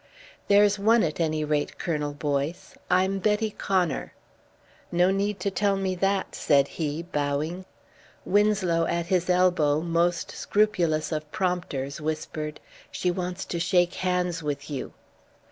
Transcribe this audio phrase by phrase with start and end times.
[0.47, 2.73] "There's one at any rate, Colonel Boyce.
[2.89, 4.15] I'm Betty Connor"
[4.91, 7.65] "No need to tell me that," said he, bowing.
[8.25, 12.59] Winslow, at his elbow, most scrupulous of prompters, whispered:
[12.89, 14.93] "She wants to shake hands with you."